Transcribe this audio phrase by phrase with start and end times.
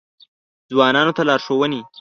[0.71, 1.79] ځوانانو ته لارښوونې: